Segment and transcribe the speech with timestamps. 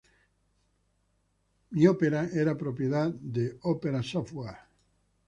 [1.69, 4.57] My Opera era propiedad de Opera Software.